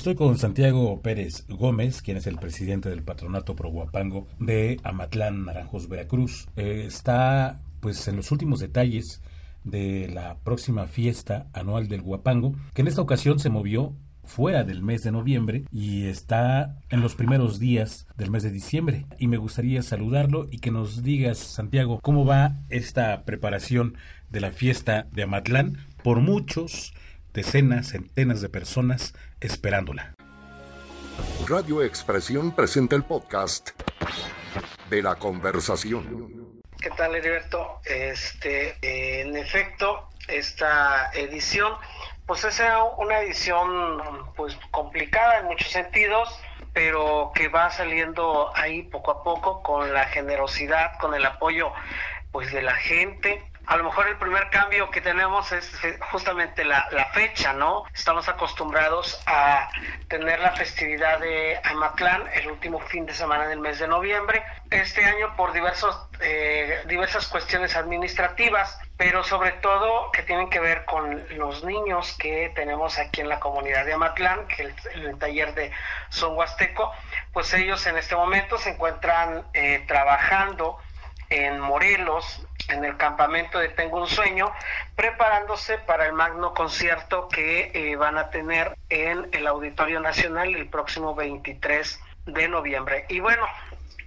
[0.00, 5.44] Estoy con Santiago Pérez Gómez, quien es el presidente del patronato Pro Guapango de Amatlán,
[5.44, 6.48] Naranjos, Veracruz.
[6.56, 9.20] Eh, está pues en los últimos detalles
[9.62, 13.94] de la próxima fiesta anual del Guapango, que en esta ocasión se movió
[14.24, 19.04] fuera del mes de noviembre y está en los primeros días del mes de diciembre.
[19.18, 23.98] Y me gustaría saludarlo y que nos digas, Santiago, cómo va esta preparación
[24.30, 26.94] de la fiesta de Amatlán por muchos,
[27.34, 30.14] decenas, centenas de personas esperándola.
[31.48, 33.70] Radio Expresión presenta el podcast
[34.88, 36.62] de la conversación.
[36.80, 37.80] ¿Qué tal, Heriberto?
[37.84, 41.72] Este, en efecto, esta edición
[42.30, 42.62] pues es
[42.96, 46.28] una edición pues complicada en muchos sentidos,
[46.72, 51.72] pero que va saliendo ahí poco a poco con la generosidad, con el apoyo
[52.30, 53.49] pues de la gente.
[53.70, 55.70] A lo mejor el primer cambio que tenemos es
[56.10, 57.84] justamente la, fecha, ¿no?
[57.94, 59.70] Estamos acostumbrados a
[60.08, 64.42] tener la festividad de Amatlán el último fin de semana del mes de noviembre.
[64.70, 70.84] Este año por diversos, eh, diversas cuestiones administrativas pero sobre todo que tienen que ver
[70.84, 75.54] con los niños que tenemos aquí en la comunidad de Amatlán, que el, el taller
[75.54, 75.70] de
[76.10, 76.92] Son Huasteco,
[77.32, 80.76] pues ellos en este momento se encuentran eh, trabajando
[81.30, 84.52] en Morelos, en el campamento de Tengo un Sueño,
[84.96, 90.68] preparándose para el magno concierto que eh, van a tener en el Auditorio Nacional el
[90.68, 93.06] próximo 23 de noviembre.
[93.08, 93.46] Y bueno,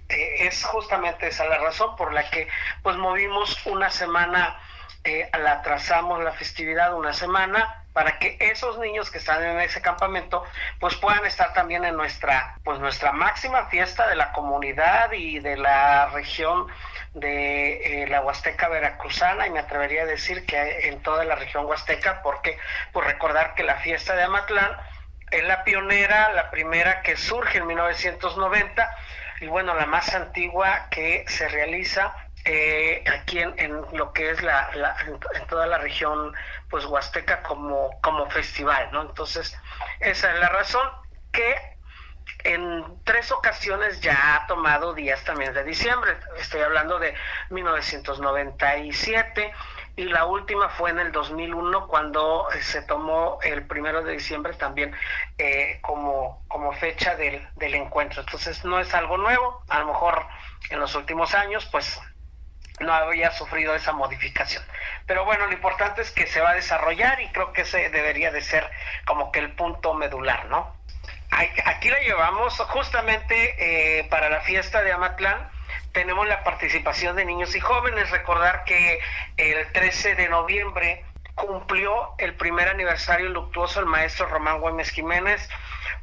[0.08, 2.48] eh, es justamente esa la razón por la que
[2.82, 4.58] pues movimos una semana
[5.02, 9.82] eh, la atrasamos la festividad una semana para que esos niños que están en ese
[9.82, 10.42] campamento
[10.80, 15.56] pues puedan estar también en nuestra pues nuestra máxima fiesta de la comunidad y de
[15.56, 16.66] la región
[17.14, 21.64] de eh, la Huasteca Veracruzana y me atrevería a decir que en toda la región
[21.66, 22.58] Huasteca porque
[22.92, 24.76] pues recordar que la fiesta de Amatlán
[25.30, 28.90] es la pionera, la primera que surge en 1990
[29.40, 34.68] y bueno, la más antigua que se realiza eh, aquí en, lo que es la,
[35.06, 36.34] en, toda la región
[36.68, 39.02] pues huasteca como, como festival, ¿no?
[39.02, 39.56] Entonces,
[40.00, 40.86] esa es la razón
[41.32, 41.73] que
[42.44, 46.16] en tres ocasiones ya ha tomado días también de diciembre.
[46.38, 47.14] Estoy hablando de
[47.50, 49.52] 1997
[49.96, 54.94] y la última fue en el 2001 cuando se tomó el primero de diciembre también
[55.38, 58.20] eh, como, como fecha del, del encuentro.
[58.20, 60.26] Entonces no es algo nuevo, a lo mejor
[60.70, 62.00] en los últimos años pues
[62.80, 64.62] no había sufrido esa modificación.
[65.06, 68.32] Pero bueno, lo importante es que se va a desarrollar y creo que ese debería
[68.32, 68.68] de ser
[69.06, 70.74] como que el punto medular, ¿no?
[71.36, 73.56] Aquí la llevamos justamente
[73.98, 75.50] eh, para la fiesta de Amatlán.
[75.92, 78.10] Tenemos la participación de niños y jóvenes.
[78.10, 79.00] Recordar que
[79.36, 85.48] el 13 de noviembre cumplió el primer aniversario luctuoso el maestro Román Güemes Jiménez,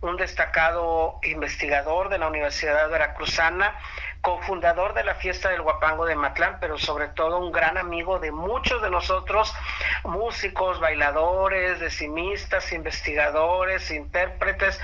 [0.01, 3.77] un destacado investigador de la Universidad Veracruzana,
[4.21, 8.31] cofundador de la fiesta del Guapango de Matlán, pero sobre todo un gran amigo de
[8.31, 9.53] muchos de nosotros,
[10.03, 14.79] músicos, bailadores, decimistas, investigadores, intérpretes.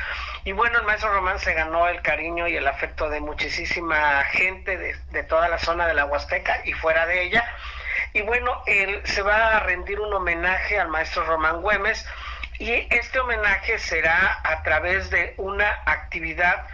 [0.47, 4.77] Y bueno, el maestro Román se ganó el cariño y el afecto de muchísima gente
[4.77, 7.43] de, toda la zona de la Huasteca y fuera de ella.
[8.13, 12.07] Y bueno, él se va a rendir un homenaje al maestro Román Güemes
[12.59, 16.65] y este homenaje será a través de una actividad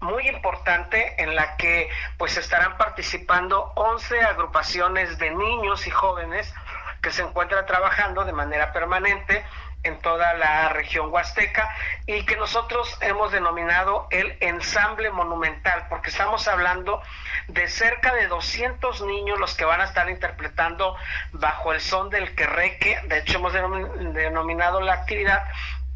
[0.00, 6.54] muy importante en la que pues estarán participando 11 agrupaciones de niños y jóvenes
[7.02, 9.44] que se encuentran trabajando de manera permanente
[9.82, 11.74] en toda la región huasteca
[12.06, 17.02] y que nosotros hemos denominado el ensamble monumental, porque estamos hablando
[17.48, 20.96] de cerca de 200 niños los que van a estar interpretando
[21.32, 25.44] bajo el son del querreque, de hecho hemos denominado la actividad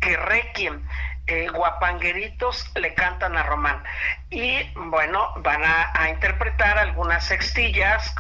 [0.01, 0.83] querrequiem,
[1.29, 3.83] eh, guapangueritos le cantan a Román.
[4.31, 8.15] Y bueno, van a, interpretar algunas sextillas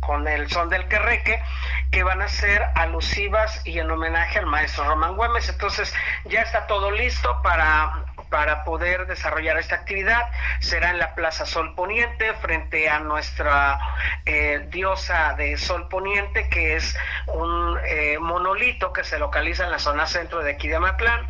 [0.00, 1.42] con el son del querreque
[1.90, 5.48] que van a ser alusivas y en homenaje al maestro Román Güemes.
[5.48, 5.94] Entonces
[6.24, 10.30] ya está todo listo para para poder desarrollar esta actividad.
[10.60, 13.78] Será en la Plaza Sol Poniente, frente a nuestra
[14.26, 16.96] eh, diosa de Sol Poniente, que es
[17.26, 21.26] un eh, monolito que se localiza en la zona centro de aquí de Matlán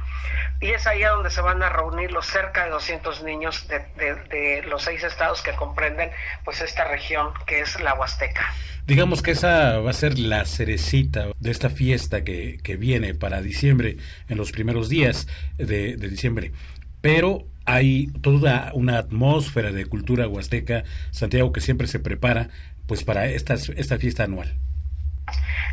[0.61, 4.83] y es allá donde se van a reunir los cerca de 200 niños de, los
[4.83, 6.11] seis estados que comprenden
[6.45, 8.53] pues esta región que es la Huasteca.
[8.87, 13.41] Digamos que esa va a ser la cerecita de esta fiesta que, que viene para
[13.41, 15.29] diciembre, en los primeros días
[15.59, 16.53] de, de diciembre.
[17.01, 22.49] Pero hay toda una atmósfera de cultura huasteca, Santiago, que siempre se prepara
[22.87, 24.57] pues para esta, esta fiesta anual.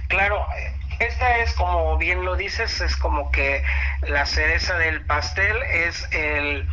[0.10, 0.46] Claro,
[1.00, 3.63] Esta es, como bien lo dices, es como que
[4.01, 6.69] la cereza del pastel es el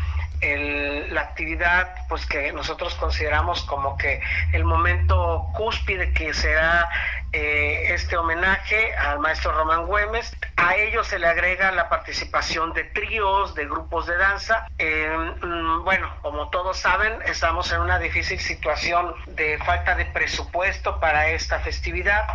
[1.13, 4.21] la actividad pues que nosotros consideramos como que
[4.53, 6.89] el momento cúspide que será
[7.33, 10.37] eh, este homenaje al maestro Román Güemes.
[10.57, 14.67] A ello se le agrega la participación de tríos, de grupos de danza.
[14.79, 21.29] Mm, bueno, como todos saben, estamos en una difícil situación de falta de presupuesto para
[21.29, 22.27] esta festividad.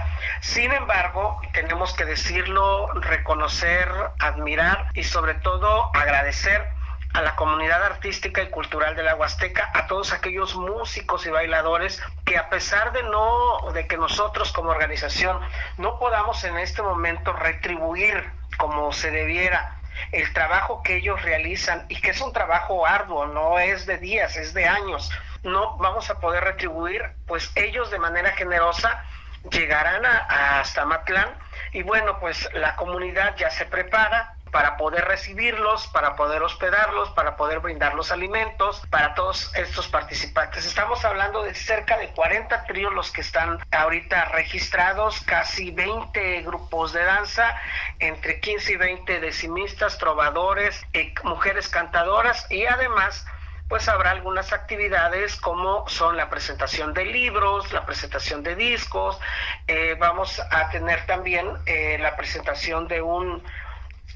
[0.41, 3.87] Sin embargo, tenemos que decirlo, reconocer,
[4.19, 6.76] admirar y sobre todo agradecer
[7.17, 11.99] a la comunidad artística y cultural de la Huasteca, a todos aquellos músicos y bailadores
[12.25, 15.39] que a pesar de no de que nosotros como organización
[15.79, 19.79] no podamos en este momento retribuir como se debiera
[20.11, 24.37] el trabajo que ellos realizan y que es un trabajo arduo, no es de días,
[24.37, 25.09] es de años.
[25.41, 29.03] No vamos a poder retribuir, pues ellos de manera generosa
[29.49, 31.29] llegarán a, hasta Matlán
[31.73, 37.35] y bueno, pues la comunidad ya se prepara, para poder recibirlos, para poder hospedarlos, para
[37.35, 40.65] poder brindar los alimentos para todos estos participantes.
[40.65, 46.93] Estamos hablando de cerca de 40 tríos los que están ahorita registrados, casi 20 grupos
[46.93, 47.55] de danza,
[47.99, 53.25] entre 15 y 20 decimistas, trovadores, eh, mujeres cantadoras y además
[53.67, 59.19] pues habrá algunas actividades como son la presentación de libros, la presentación de discos,
[59.67, 63.43] eh, vamos a tener también eh, la presentación de un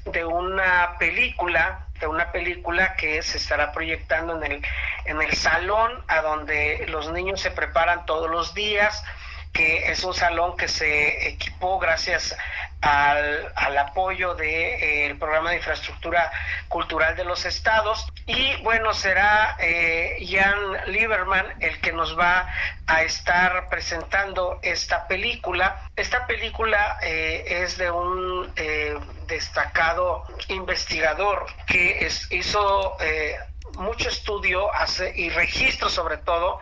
[0.04, 4.62] de una película, de una película que se estará proyectando en el,
[5.04, 9.04] en el salón a donde los niños se preparan todos los días,
[9.52, 12.36] que es un salón que se equipó gracias
[12.82, 16.30] al, al apoyo del de, eh, programa de infraestructura
[16.68, 18.06] cultural de los estados.
[18.26, 22.48] Y bueno, será eh, Jan Lieberman el que nos va
[22.86, 25.88] a estar presentando esta película.
[25.96, 28.52] Esta película eh, es de un
[29.26, 32.96] destacado investigador que es, hizo
[33.76, 36.60] mucho estudio hace, y registro sobre todo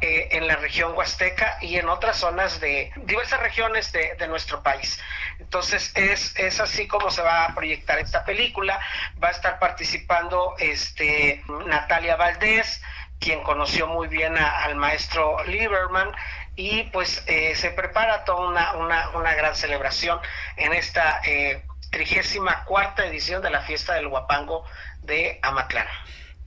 [0.00, 5.00] eh, en la región huasteca y en otras zonas de diversas regiones de, nuestro país.
[5.38, 8.80] Entonces es, es así como se va a proyectar esta película.
[9.22, 12.80] Va a estar participando este, Natalia Valdés,
[13.18, 16.12] quien conoció muy bien al maestro Lieberman
[16.56, 20.18] y pues eh, se prepara toda una, una, una, gran celebración
[20.56, 24.64] en esta eh, trigésima cuarta edición de la fiesta del Huapango
[25.02, 25.86] de Amatlán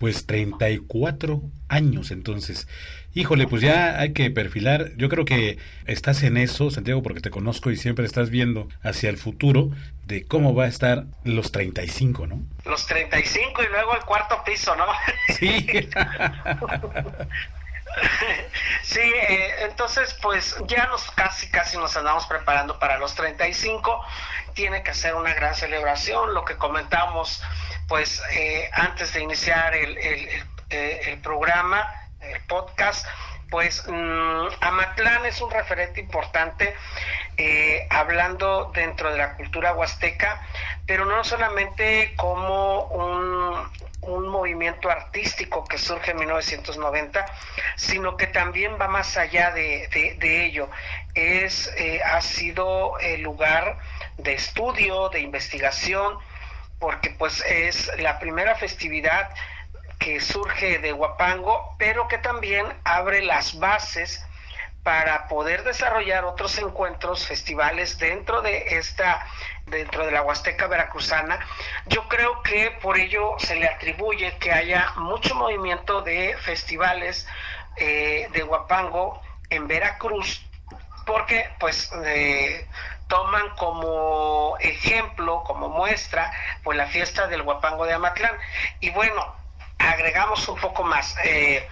[0.03, 1.41] pues 34
[1.73, 2.67] años entonces.
[3.13, 4.91] Híjole, pues ya hay que perfilar.
[4.95, 9.09] Yo creo que estás en eso, Santiago, porque te conozco y siempre estás viendo hacia
[9.09, 9.69] el futuro
[10.05, 12.41] de cómo va a estar los 35, ¿no?
[12.65, 14.85] Los 35 y luego el cuarto piso, ¿no?
[15.37, 15.67] Sí.
[18.83, 24.03] sí, eh, entonces pues ya nos casi casi nos andamos preparando para los 35.
[24.53, 27.41] Tiene que ser una gran celebración, lo que comentamos
[27.87, 29.97] pues eh, antes de iniciar el,
[30.73, 31.87] eh, programa,
[32.19, 33.05] el podcast,
[33.51, 36.75] pues mm, Amatlán es un referente importante
[37.37, 40.41] eh, hablando dentro de la cultura huasteca,
[40.87, 43.83] pero no solamente como un,
[44.27, 47.25] movimiento artístico que surge en 1990,
[47.77, 49.87] sino que también va más allá de,
[50.45, 50.69] ello.
[51.13, 51.71] Es,
[52.03, 53.77] ha sido el lugar
[54.17, 56.17] de estudio, de investigación,
[56.79, 59.29] porque pues es la primera festividad
[59.99, 64.25] que surge de Huapango, pero que también abre las bases
[64.83, 69.25] para poder desarrollar otros encuentros, festivales dentro de esta,
[69.65, 71.39] dentro de la Huasteca Veracruzana.
[71.85, 77.25] Yo creo que por ello se le atribuye que haya mucho movimiento de festivales
[77.77, 80.45] eh, de Huapango en Veracruz,
[81.05, 82.67] porque pues eh,
[83.07, 86.31] toman como ejemplo, como muestra,
[86.61, 88.35] pues la fiesta del Huapango de Amatlán.
[88.81, 89.42] Y bueno,
[89.89, 91.15] agregamos un poco más.
[91.23, 91.67] Eh,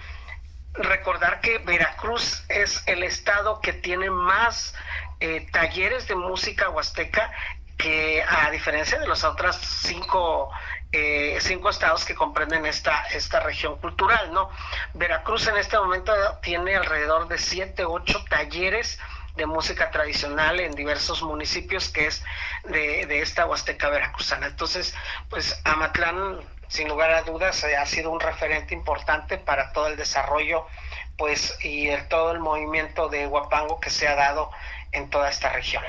[0.74, 4.74] recordar que Veracruz es el estado que tiene más
[5.20, 7.30] eh, talleres de música huasteca
[7.76, 10.50] que a diferencia de los otros cinco
[10.92, 14.50] eh, cinco estados que comprenden esta, esta región cultural, ¿no?
[14.92, 18.98] Veracruz en este momento tiene alrededor de siete, ocho talleres
[19.36, 22.22] de música tradicional en diversos municipios que es
[22.64, 24.48] de, esta Huasteca Veracruzana.
[24.48, 24.94] Entonces,
[25.30, 26.40] pues Amatlán,
[26.72, 30.64] sin lugar a dudas, eh, ha sido un referente importante para todo el desarrollo
[31.18, 34.50] pues y el, todo el movimiento de Huapango que se ha dado
[34.90, 35.82] en toda esta región.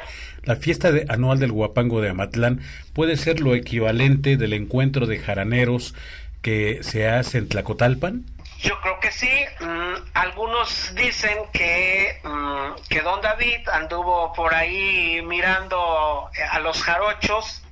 [0.44, 2.62] La fiesta anual del Huapango de Amatlán
[2.92, 5.96] puede ser lo equivalente del encuentro de jaraneros
[6.42, 8.26] que se hace en Tlacotalpan.
[8.60, 9.32] Yo creo que sí.
[9.62, 17.63] Mm, algunos dicen que, mm, que don David anduvo por ahí mirando a los jarochos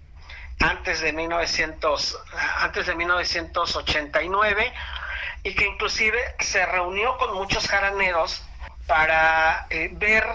[0.61, 2.19] antes de 1900,
[2.57, 4.73] antes de 1989
[5.43, 8.43] y que inclusive se reunió con muchos jaraneros
[8.87, 10.25] para eh, ver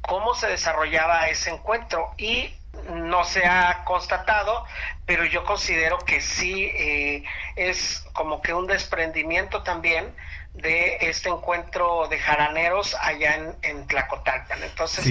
[0.00, 2.54] cómo se desarrollaba ese encuentro y
[2.92, 4.64] no se ha constatado,
[5.06, 7.24] pero yo considero que sí eh,
[7.56, 10.14] es como que un desprendimiento también
[10.54, 14.62] de este encuentro de jaraneros allá en, en Tlacotalpan.
[14.62, 15.04] Entonces,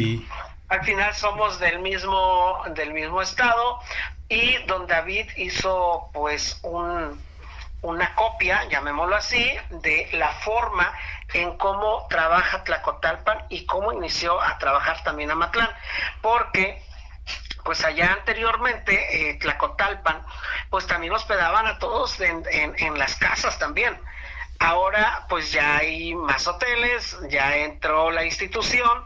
[0.69, 3.79] al final somos del mismo, del mismo estado
[4.29, 7.21] y don David hizo pues un,
[7.81, 10.91] una copia, llamémoslo así, de la forma
[11.33, 15.69] en cómo trabaja Tlacotalpan y cómo inició a trabajar también Amatlán,
[16.21, 16.81] porque
[17.63, 20.23] pues allá anteriormente, eh, Tlacotalpan,
[20.69, 23.99] pues también hospedaban a todos en, en, las casas también.
[24.59, 29.05] Ahora pues ya hay más hoteles, ya entró la institución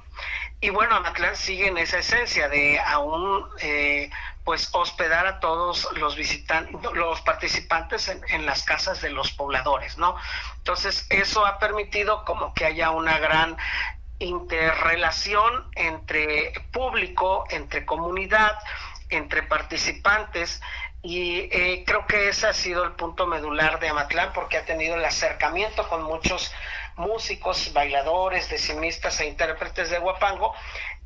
[0.62, 4.10] y bueno, Amatlán sigue en esa esencia de aún eh,
[4.44, 9.98] pues hospedar a todos los visitantes, los participantes en, en, las casas de los pobladores,
[9.98, 10.18] ¿no?
[10.58, 13.56] Entonces eso ha permitido como que haya una gran
[14.20, 18.58] interrelación entre público, entre comunidad,
[19.10, 20.62] entre participantes
[21.01, 24.96] y eh, creo que ese ha sido el punto medular de Amatlán porque ha tenido
[24.96, 26.51] el acercamiento con muchos
[27.00, 30.53] músicos, bailadores, decimistas e intérpretes de Huapango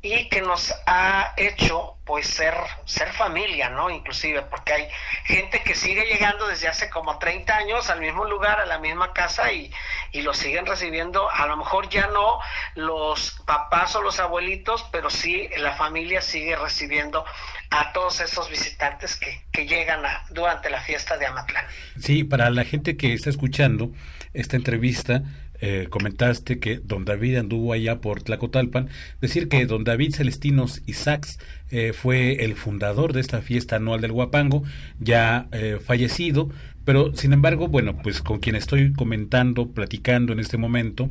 [0.04, 2.52] y que nos ha hecho pues ser
[2.84, 3.88] ser familia, ¿no?
[3.88, 4.88] Inclusive porque hay
[5.24, 9.14] gente que sigue llegando desde hace como 30 años al mismo lugar, a la misma
[9.14, 9.72] casa y,
[10.12, 12.38] y lo siguen recibiendo, a lo mejor ya no
[12.74, 17.24] los papás o los abuelitos, pero sí la familia sigue recibiendo
[17.70, 21.64] a todos esos visitantes que, que llegan a, durante la fiesta de Amatlán.
[21.98, 23.90] Sí, para la gente que está escuchando
[24.34, 25.22] esta entrevista,
[25.66, 28.90] eh, comentaste que don David anduvo allá por Tlacotalpan,
[29.22, 31.38] decir que don David Celestinos Isaacs
[31.70, 34.62] eh, fue el fundador de esta fiesta anual del Huapango,
[35.00, 36.50] ya eh, fallecido,
[36.84, 41.08] pero sin embargo, bueno, pues con quien estoy comentando, platicando en este momento,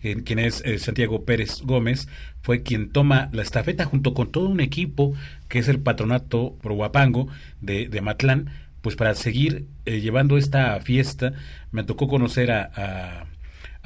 [0.00, 2.08] quien es Santiago Pérez Gómez,
[2.40, 5.12] fue quien toma la estafeta junto con todo un equipo
[5.48, 7.28] que es el patronato pro Huapango
[7.60, 8.48] de, de Matlán,
[8.80, 11.34] pues para seguir llevando esta fiesta,
[11.70, 13.26] me tocó conocer a a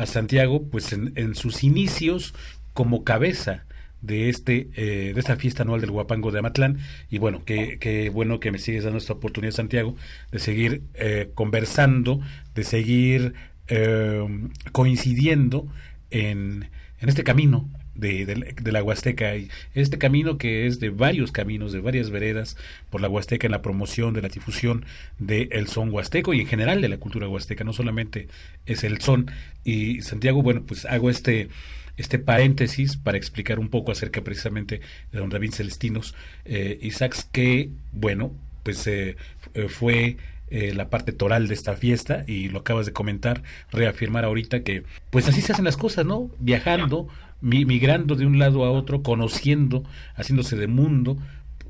[0.04, 2.34] Santiago pues en, sus inicios
[2.72, 3.64] como cabeza
[4.02, 6.78] de este eh, de esta fiesta anual del Guapango de Amatlán.
[7.10, 9.96] Y bueno qué bueno que me sigues dando esta oportunidad Santiago
[10.32, 12.20] de seguir eh, conversando
[12.54, 13.34] de seguir
[13.68, 14.26] eh,
[14.72, 15.66] coincidiendo
[16.10, 16.68] en,
[17.00, 19.32] en este camino de, la Huasteca.
[19.74, 22.56] Este camino que es de varios caminos, de varias veredas
[22.90, 24.84] por la Huasteca en la promoción de la difusión
[25.18, 28.28] del son huasteco y en general de la cultura huasteca, no solamente
[28.66, 29.30] es el son.
[29.64, 31.48] Y Santiago, bueno, pues hago este
[31.96, 34.80] este paréntesis para explicar un poco acerca precisamente
[35.12, 38.32] de don David Celestinos eh, Isaacs, que, bueno,
[38.62, 39.16] pues eh,
[39.54, 40.16] eh, fue
[40.50, 45.26] la parte toral de esta fiesta y lo acabas de comentar, reafirmar ahorita que pues
[45.26, 46.30] así se hacen las cosas, ¿no?
[46.38, 47.08] Viajando,
[47.44, 49.84] migrando de un lado a otro, conociendo,
[50.16, 51.18] haciéndose de mundo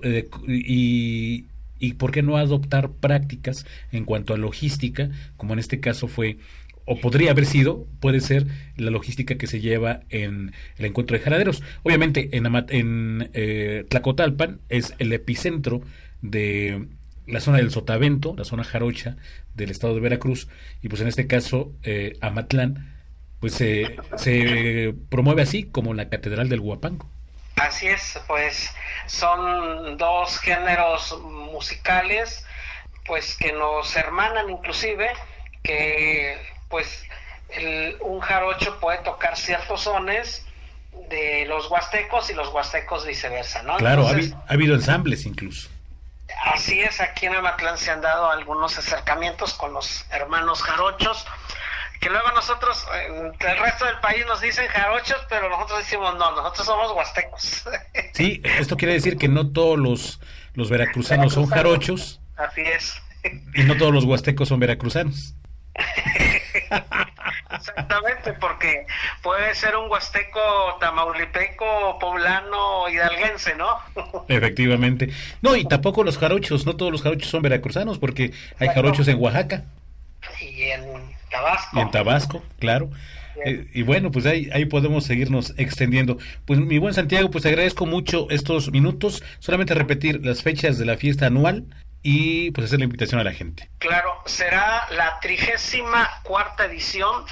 [0.02, 1.46] eh, y,
[1.78, 6.38] y por qué no adoptar prácticas en cuanto a logística, como en este caso fue
[6.86, 11.22] o podría haber sido, puede ser la logística que se lleva en el encuentro de
[11.22, 11.62] jaraderos.
[11.82, 15.82] Obviamente en, en eh, Tlacotalpan es el epicentro
[16.20, 16.88] de
[17.26, 19.16] la zona del Sotavento, la zona jarocha
[19.54, 20.48] del estado de Veracruz,
[20.82, 22.93] y pues en este caso eh, Amatlán
[23.44, 27.06] pues se, se promueve así como la Catedral del Huapango.
[27.56, 28.72] Así es, pues
[29.06, 32.42] son dos géneros musicales
[33.04, 35.10] pues que nos hermanan inclusive,
[35.62, 36.38] que
[36.70, 37.04] pues
[38.00, 40.46] un jarocho puede tocar ciertos sones
[41.10, 43.76] de los huastecos y los huastecos viceversa, ¿no?
[43.76, 45.68] Claro, ha, habido ensambles incluso.
[46.46, 51.26] Así es, aquí en Amatlán se han dado algunos acercamientos con los hermanos jarochos,
[52.04, 56.66] que luego nosotros, el resto del país nos dicen jarochos, pero nosotros decimos no, nosotros
[56.66, 57.64] somos huastecos.
[58.12, 60.20] Sí, esto quiere decir que no todos los,
[60.52, 62.20] los veracruzanos son jarochos.
[62.36, 63.02] Así es.
[63.54, 65.34] Y no todos los huastecos son veracruzanos.
[67.50, 68.86] Exactamente, porque
[69.22, 73.78] puede ser un huasteco tamaulipeco, poblano, hidalguense, ¿no?
[74.28, 75.08] Efectivamente.
[75.40, 79.20] No, y tampoco los jarochos, no todos los jarochos son veracruzanos, porque hay jarochos en
[79.20, 79.64] Oaxaca.
[80.40, 81.80] Y en Tabasco.
[81.80, 82.90] en Tabasco, claro.
[83.44, 86.18] Eh, y bueno, pues ahí, ahí podemos seguirnos extendiendo.
[86.46, 89.22] Pues mi buen Santiago, pues te agradezco mucho estos minutos.
[89.40, 91.64] Solamente repetir las fechas de la fiesta anual
[92.02, 93.68] y pues hacer la invitación a la gente.
[93.78, 97.24] Claro, será la trigésima cuarta edición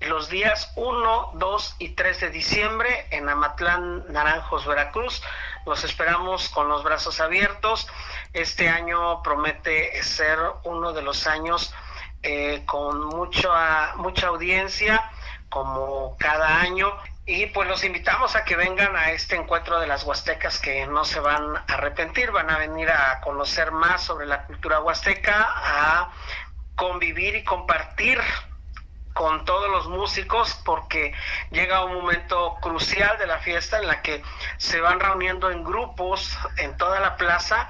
[0.00, 5.22] los días 1, 2 y 3 de diciembre en Amatlán, Naranjos, Veracruz.
[5.66, 7.88] Los esperamos con los brazos abiertos.
[8.32, 11.74] Este año promete ser uno de los años
[12.22, 15.10] eh, con mucha, mucha audiencia,
[15.48, 16.92] como cada año.
[17.26, 21.04] Y pues los invitamos a que vengan a este encuentro de las Huastecas que no
[21.04, 26.10] se van a arrepentir, van a venir a conocer más sobre la cultura huasteca, a
[26.74, 28.18] convivir y compartir
[29.12, 31.12] con todos los músicos porque
[31.50, 34.22] llega un momento crucial de la fiesta en la que
[34.58, 37.68] se van reuniendo en grupos en toda la plaza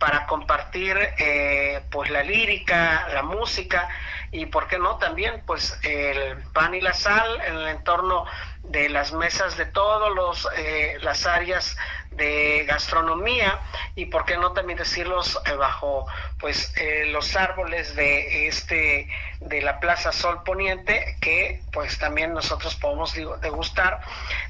[0.00, 3.88] para compartir eh, pues la lírica, la música
[4.32, 8.24] y por qué no también pues el pan y la sal en el entorno
[8.62, 11.76] de las mesas de todos los eh, las áreas
[12.12, 13.60] de gastronomía
[13.94, 16.06] y por qué no también decirlos eh, bajo
[16.38, 19.08] pues eh, los árboles de este
[19.40, 24.00] de la Plaza Sol Poniente que pues también nosotros podemos degustar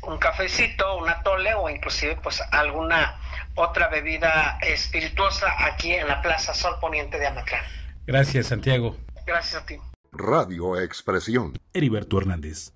[0.02, 3.18] un cafecito, una tole o inclusive pues alguna
[3.54, 7.62] otra bebida espirituosa aquí en la Plaza Sol Poniente de Amatlán.
[8.06, 8.96] Gracias, Santiago.
[9.26, 9.76] Gracias a ti.
[10.12, 11.54] Radio Expresión.
[11.72, 12.72] Heriberto Hernández.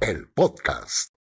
[0.00, 1.19] El podcast.